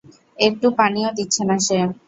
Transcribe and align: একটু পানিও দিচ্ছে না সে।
একটু 0.39 0.67
পানিও 0.77 1.09
দিচ্ছে 1.17 1.41
না 1.49 1.57
সে। 1.65 1.77